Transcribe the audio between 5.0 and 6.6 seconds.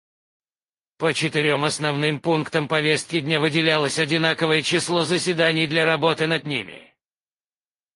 заседаний для работы над